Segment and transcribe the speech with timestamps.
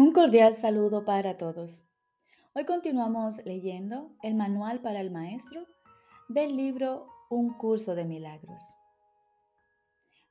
[0.00, 1.84] Un cordial saludo para todos.
[2.54, 5.66] Hoy continuamos leyendo el Manual para el Maestro
[6.26, 8.62] del libro Un curso de milagros.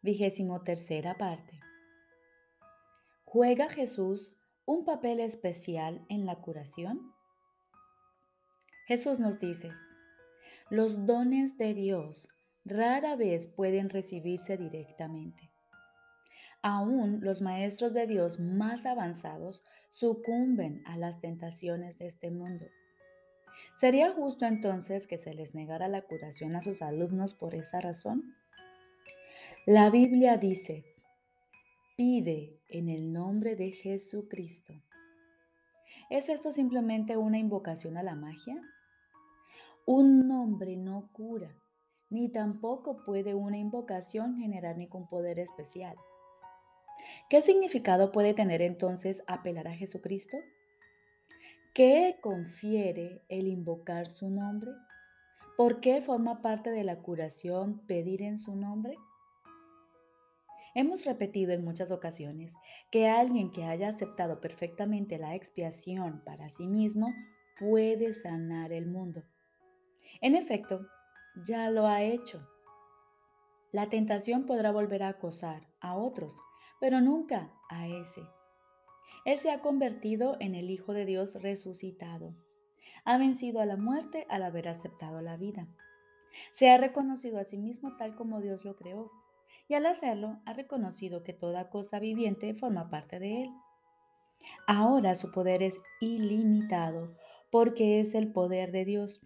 [0.02, 1.60] Vigésimo tercera parte.
[3.26, 7.14] ¿Juega Jesús un papel especial en la curación?
[8.88, 9.70] Jesús nos dice,
[10.72, 12.28] los dones de Dios
[12.66, 15.49] rara vez pueden recibirse directamente.
[16.62, 22.66] Aún los maestros de Dios más avanzados sucumben a las tentaciones de este mundo.
[23.80, 28.36] ¿Sería justo entonces que se les negara la curación a sus alumnos por esa razón?
[29.66, 30.84] La Biblia dice,
[31.96, 34.74] pide en el nombre de Jesucristo.
[36.10, 38.62] ¿Es esto simplemente una invocación a la magia?
[39.86, 41.56] Un nombre no cura,
[42.10, 45.96] ni tampoco puede una invocación generar ningún poder especial.
[47.30, 50.38] ¿Qué significado puede tener entonces apelar a Jesucristo?
[51.76, 54.72] ¿Qué confiere el invocar su nombre?
[55.56, 58.98] ¿Por qué forma parte de la curación pedir en su nombre?
[60.74, 62.52] Hemos repetido en muchas ocasiones
[62.90, 67.14] que alguien que haya aceptado perfectamente la expiación para sí mismo
[67.60, 69.22] puede sanar el mundo.
[70.22, 70.88] En efecto,
[71.46, 72.50] ya lo ha hecho.
[73.72, 76.42] La tentación podrá volver a acosar a otros
[76.80, 78.22] pero nunca a ese.
[79.26, 82.34] Él se ha convertido en el Hijo de Dios resucitado.
[83.06, 85.68] Ha vencido a la muerte al haber aceptado la vida.
[86.54, 89.12] Se ha reconocido a sí mismo tal como Dios lo creó,
[89.68, 93.50] y al hacerlo ha reconocido que toda cosa viviente forma parte de Él.
[94.68, 97.16] Ahora su poder es ilimitado
[97.52, 99.22] porque es el poder de Dios.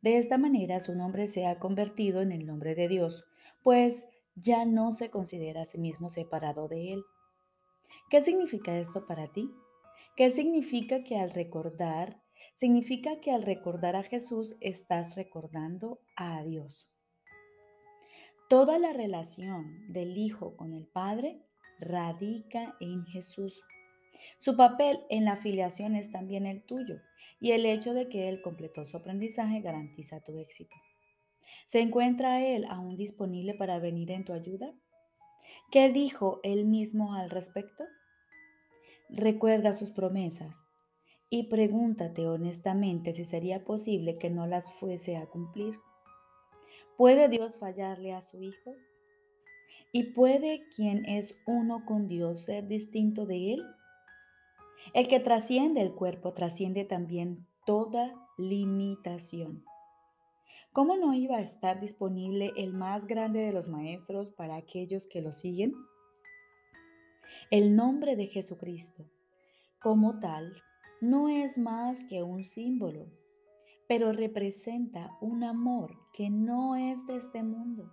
[0.00, 3.24] De esta manera su nombre se ha convertido en el nombre de Dios,
[3.62, 7.04] pues ya no se considera a sí mismo separado de Él.
[8.10, 9.50] ¿Qué significa esto para ti?
[10.16, 12.22] ¿Qué significa que al recordar,
[12.56, 16.88] significa que al recordar a Jesús estás recordando a Dios?
[18.48, 21.40] Toda la relación del Hijo con el Padre
[21.80, 23.60] radica en Jesús.
[24.38, 27.00] Su papel en la afiliación es también el tuyo
[27.40, 30.76] y el hecho de que Él completó su aprendizaje garantiza tu éxito.
[31.66, 34.72] ¿Se encuentra Él aún disponible para venir en tu ayuda?
[35.70, 37.84] ¿Qué dijo Él mismo al respecto?
[39.08, 40.62] Recuerda sus promesas
[41.30, 45.78] y pregúntate honestamente si sería posible que no las fuese a cumplir.
[46.96, 48.74] ¿Puede Dios fallarle a su Hijo?
[49.92, 53.62] ¿Y puede quien es uno con Dios ser distinto de Él?
[54.92, 59.64] El que trasciende el cuerpo trasciende también toda limitación.
[60.74, 65.22] ¿Cómo no iba a estar disponible el más grande de los maestros para aquellos que
[65.22, 65.72] lo siguen?
[67.52, 69.08] El nombre de Jesucristo,
[69.80, 70.52] como tal,
[71.00, 73.06] no es más que un símbolo,
[73.86, 77.92] pero representa un amor que no es de este mundo.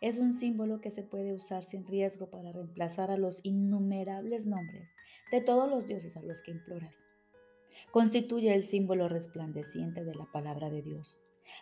[0.00, 4.90] Es un símbolo que se puede usar sin riesgo para reemplazar a los innumerables nombres
[5.30, 7.06] de todos los dioses a los que imploras.
[7.92, 11.20] Constituye el símbolo resplandeciente de la palabra de Dios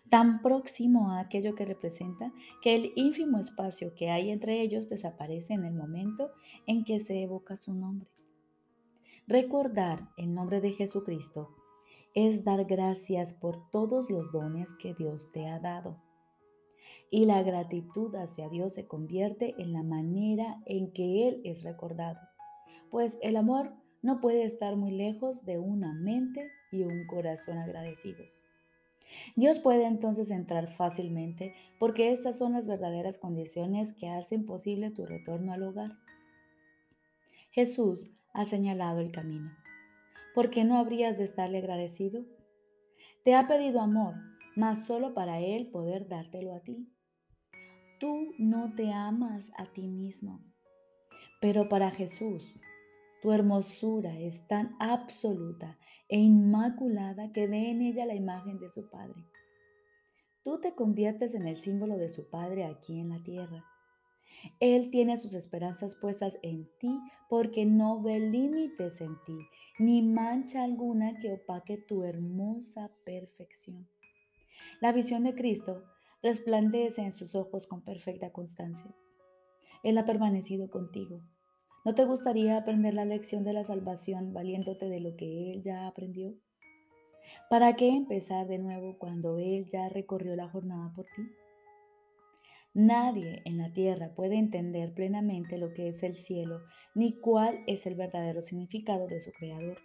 [0.08, 5.54] tan próximo a aquello que representa que el ínfimo espacio que hay entre ellos desaparece
[5.54, 6.30] en el momento
[6.66, 8.08] en que se evoca su nombre.
[9.26, 11.50] Recordar el nombre de Jesucristo
[12.14, 16.02] es dar gracias por todos los dones que Dios te ha dado.
[17.10, 22.18] Y la gratitud hacia Dios se convierte en la manera en que Él es recordado,
[22.90, 23.72] pues el amor
[24.02, 28.38] no puede estar muy lejos de una mente y un corazón agradecidos.
[29.36, 35.06] Dios puede entonces entrar fácilmente porque estas son las verdaderas condiciones que hacen posible tu
[35.06, 35.92] retorno al hogar.
[37.50, 39.50] Jesús ha señalado el camino.
[40.34, 42.24] ¿Por qué no habrías de estarle agradecido?
[43.24, 44.14] Te ha pedido amor,
[44.56, 46.88] mas solo para Él poder dártelo a ti.
[47.98, 50.40] Tú no te amas a ti mismo,
[51.40, 52.54] pero para Jesús
[53.20, 55.78] tu hermosura es tan absoluta
[56.08, 59.24] e inmaculada que ve en ella la imagen de su Padre.
[60.42, 63.64] Tú te conviertes en el símbolo de su Padre aquí en la tierra.
[64.58, 69.38] Él tiene sus esperanzas puestas en ti porque no ve límites en ti,
[69.78, 73.86] ni mancha alguna que opaque tu hermosa perfección.
[74.80, 75.84] La visión de Cristo
[76.22, 78.94] resplandece en sus ojos con perfecta constancia.
[79.82, 81.20] Él ha permanecido contigo
[81.84, 85.86] ¿No te gustaría aprender la lección de la salvación valiéndote de lo que Él ya
[85.86, 86.34] aprendió?
[87.48, 91.22] ¿Para qué empezar de nuevo cuando Él ya recorrió la jornada por ti?
[92.74, 96.60] Nadie en la tierra puede entender plenamente lo que es el cielo,
[96.94, 99.78] ni cuál es el verdadero significado de su creador.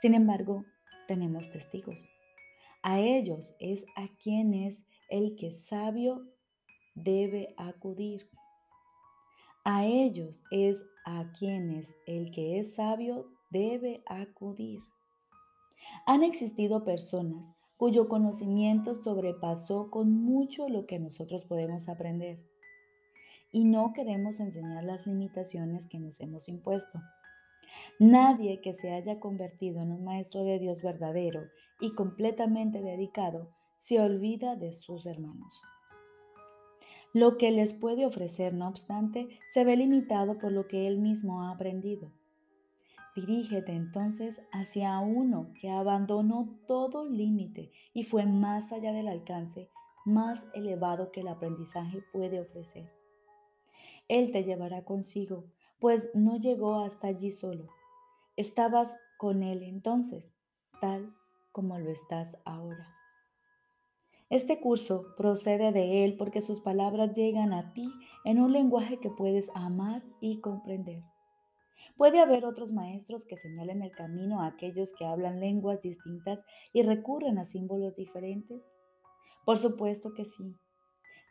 [0.00, 0.64] Sin embargo,
[1.08, 2.08] tenemos testigos.
[2.82, 6.26] A ellos es a quienes el que sabio
[6.94, 8.28] debe acudir.
[9.68, 14.78] A ellos es a quienes el que es sabio debe acudir.
[16.06, 22.38] Han existido personas cuyo conocimiento sobrepasó con mucho lo que nosotros podemos aprender.
[23.50, 27.00] Y no queremos enseñar las limitaciones que nos hemos impuesto.
[27.98, 31.42] Nadie que se haya convertido en un maestro de Dios verdadero
[31.80, 35.60] y completamente dedicado se olvida de sus hermanos.
[37.16, 41.40] Lo que les puede ofrecer, no obstante, se ve limitado por lo que él mismo
[41.40, 42.12] ha aprendido.
[43.14, 49.70] Dirígete entonces hacia uno que abandonó todo límite y fue más allá del alcance
[50.04, 52.92] más elevado que el aprendizaje puede ofrecer.
[54.08, 55.44] Él te llevará consigo,
[55.80, 57.70] pues no llegó hasta allí solo.
[58.36, 60.36] Estabas con Él entonces,
[60.82, 61.14] tal
[61.50, 62.95] como lo estás ahora.
[64.28, 67.88] Este curso procede de Él porque sus palabras llegan a ti
[68.24, 71.04] en un lenguaje que puedes amar y comprender.
[71.96, 76.82] ¿Puede haber otros maestros que señalen el camino a aquellos que hablan lenguas distintas y
[76.82, 78.68] recurren a símbolos diferentes?
[79.44, 80.56] Por supuesto que sí.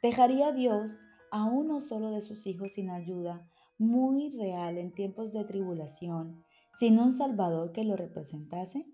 [0.01, 1.01] ¿Dejaría Dios
[1.31, 3.45] a uno solo de sus hijos sin ayuda,
[3.77, 6.45] muy real en tiempos de tribulación,
[6.79, 8.85] sin un Salvador que lo representase?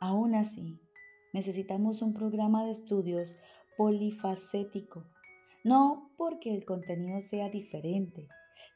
[0.00, 0.80] Aún así,
[1.36, 3.36] necesitamos un programa de estudios
[3.76, 5.04] polifacético,
[5.64, 8.26] no porque el contenido sea diferente,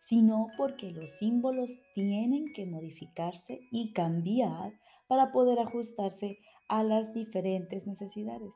[0.05, 4.75] sino porque los símbolos tienen que modificarse y cambiar
[5.09, 6.37] para poder ajustarse
[6.69, 8.53] a las diferentes necesidades.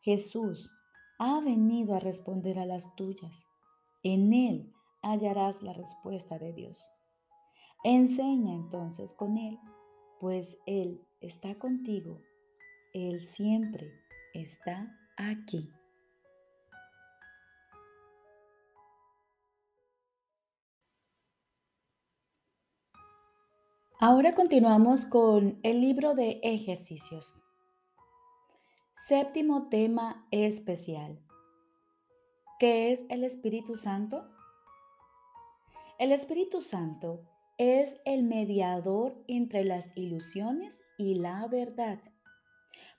[0.00, 0.70] Jesús
[1.18, 3.46] ha venido a responder a las tuyas.
[4.04, 4.72] En Él
[5.02, 6.82] hallarás la respuesta de Dios.
[7.84, 9.58] Enseña entonces con Él,
[10.18, 12.22] pues Él está contigo.
[12.98, 13.92] Él siempre
[14.32, 15.70] está aquí.
[24.00, 27.34] Ahora continuamos con el libro de ejercicios.
[28.94, 31.20] Séptimo tema especial.
[32.58, 34.26] ¿Qué es el Espíritu Santo?
[35.98, 37.20] El Espíritu Santo
[37.58, 42.00] es el mediador entre las ilusiones y la verdad,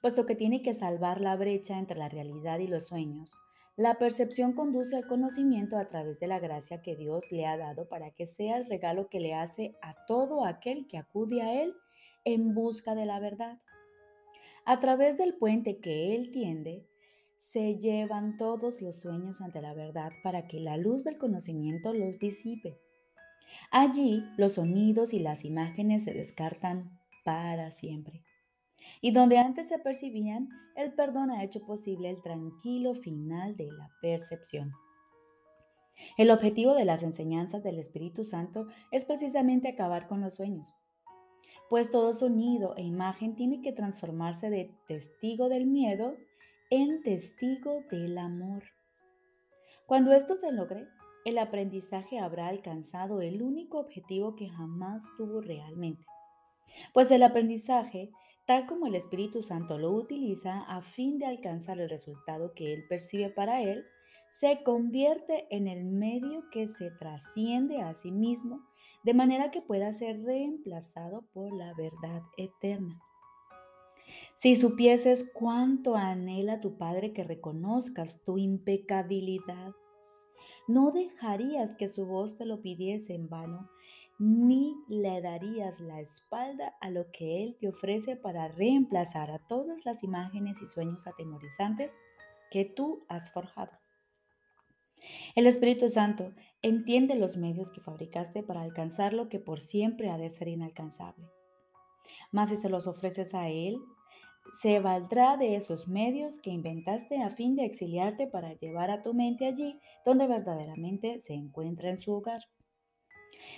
[0.08, 3.36] puesto que tiene que salvar la brecha entre la realidad y los sueños
[3.76, 7.90] la percepción conduce al conocimiento a través de la gracia que Dios le ha dado
[7.90, 11.76] para que sea el regalo que le hace a todo aquel que acude a Él
[12.24, 13.60] en busca de la verdad.
[14.64, 16.88] A través del puente que Él tiende,
[17.38, 22.18] se llevan todos los sueños ante la verdad para que la luz del conocimiento los
[22.18, 22.80] disipe.
[23.72, 28.24] Allí los sonidos y las imágenes se descartan para siempre
[29.02, 33.90] y donde antes se percibían, el perdón ha hecho posible el tranquilo final de la
[34.02, 34.74] percepción.
[36.18, 40.74] El objetivo de las enseñanzas del Espíritu Santo es precisamente acabar con los sueños,
[41.70, 46.16] pues todo sonido e imagen tiene que transformarse de testigo del miedo
[46.70, 48.64] en testigo del amor.
[49.86, 50.88] Cuando esto se logre,
[51.26, 56.06] el aprendizaje habrá alcanzado el único objetivo que jamás tuvo realmente,
[56.94, 58.12] pues el aprendizaje
[58.48, 62.86] tal como el Espíritu Santo lo utiliza a fin de alcanzar el resultado que Él
[62.88, 63.86] percibe para Él,
[64.32, 68.62] se convierte en el medio que se trasciende a sí mismo
[69.04, 73.02] de manera que pueda ser reemplazado por la verdad eterna.
[74.36, 79.74] Si supieses cuánto anhela tu Padre que reconozcas tu impecabilidad,
[80.68, 83.70] no dejarías que su voz te lo pidiese en vano
[84.20, 89.86] ni le darías la espalda a lo que Él te ofrece para reemplazar a todas
[89.86, 91.96] las imágenes y sueños atemorizantes
[92.50, 93.72] que tú has forjado.
[95.36, 100.18] El Espíritu Santo entiende los medios que fabricaste para alcanzar lo que por siempre ha
[100.18, 101.26] de ser inalcanzable.
[102.32, 103.78] Mas si se los ofreces a Él,
[104.54, 109.14] se valdrá de esos medios que inventaste a fin de exiliarte para llevar a tu
[109.14, 112.42] mente allí donde verdaderamente se encuentra en su hogar.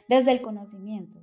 [0.07, 1.21] Desde el conocimiento,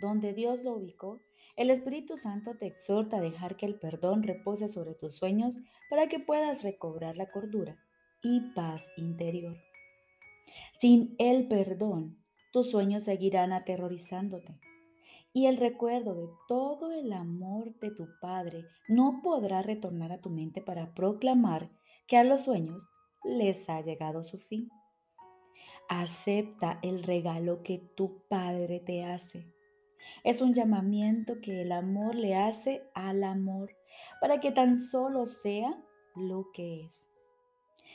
[0.00, 1.20] donde Dios lo ubicó,
[1.56, 5.58] el Espíritu Santo te exhorta a dejar que el perdón repose sobre tus sueños
[5.88, 7.78] para que puedas recobrar la cordura
[8.22, 9.56] y paz interior.
[10.78, 12.18] Sin el perdón,
[12.52, 14.58] tus sueños seguirán aterrorizándote
[15.36, 20.30] y el recuerdo de todo el amor de tu Padre no podrá retornar a tu
[20.30, 21.70] mente para proclamar
[22.06, 22.88] que a los sueños
[23.22, 24.70] les ha llegado su fin.
[25.88, 29.46] Acepta el regalo que tu Padre te hace.
[30.24, 33.70] Es un llamamiento que el amor le hace al amor
[34.20, 35.80] para que tan solo sea
[36.14, 37.06] lo que es.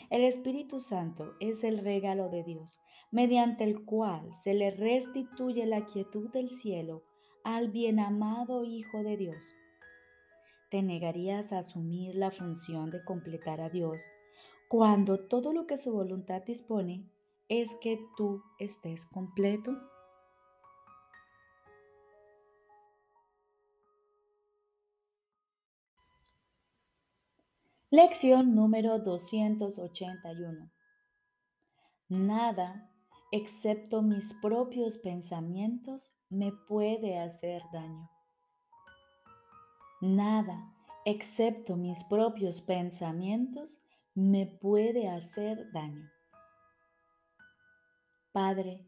[0.10, 2.80] El Espíritu Santo es el regalo de Dios,
[3.12, 7.04] mediante el cual se le restituye la quietud del cielo
[7.44, 9.54] al bien amado Hijo de Dios.
[10.70, 14.10] ¿Te negarías a asumir la función de completar a Dios
[14.70, 17.11] cuando todo lo que su voluntad dispone
[17.52, 19.78] es que tú estés completo?
[27.90, 30.72] Lección número 281.
[32.08, 32.90] Nada
[33.34, 38.10] excepto mis propios pensamientos me puede hacer daño.
[40.00, 46.10] Nada excepto mis propios pensamientos me puede hacer daño.
[48.34, 48.86] Padre,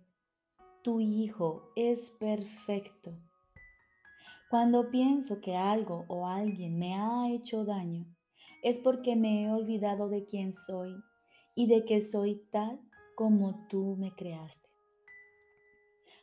[0.84, 3.12] tu Hijo es perfecto.
[4.50, 8.06] Cuando pienso que algo o alguien me ha hecho daño,
[8.62, 10.96] es porque me he olvidado de quién soy
[11.56, 12.80] y de que soy tal
[13.16, 14.70] como tú me creaste.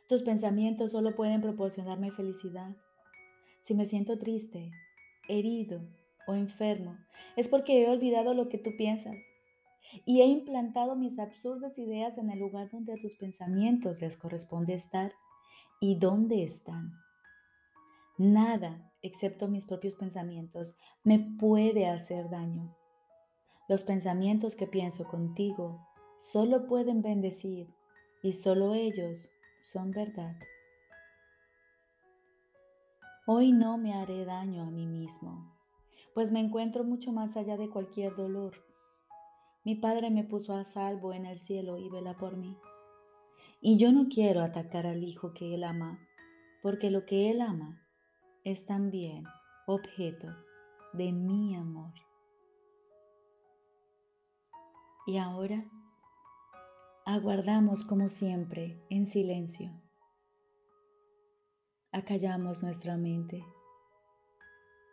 [0.09, 2.75] Tus pensamientos solo pueden proporcionarme felicidad.
[3.59, 4.71] Si me siento triste,
[5.29, 5.87] herido
[6.25, 6.97] o enfermo,
[7.35, 9.15] es porque he olvidado lo que tú piensas
[10.05, 14.73] y he implantado mis absurdas ideas en el lugar donde a tus pensamientos les corresponde
[14.73, 15.13] estar
[15.79, 16.93] y dónde están.
[18.17, 22.75] Nada, excepto mis propios pensamientos, me puede hacer daño.
[23.67, 25.87] Los pensamientos que pienso contigo
[26.19, 27.73] solo pueden bendecir
[28.21, 30.35] y solo ellos son verdad.
[33.25, 35.55] Hoy no me haré daño a mí mismo,
[36.13, 38.53] pues me encuentro mucho más allá de cualquier dolor.
[39.63, 42.57] Mi Padre me puso a salvo en el cielo y vela por mí.
[43.61, 45.99] Y yo no quiero atacar al Hijo que Él ama,
[46.63, 47.79] porque lo que Él ama
[48.43, 49.23] es también
[49.67, 50.27] objeto
[50.93, 51.93] de mi amor.
[55.05, 55.63] Y ahora
[57.05, 59.71] aguardamos como siempre en silencio.
[61.91, 63.45] Acallamos nuestra mente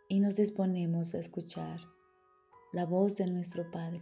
[0.07, 1.79] y nos disponemos a escuchar
[2.71, 4.01] la voz de nuestro Padre.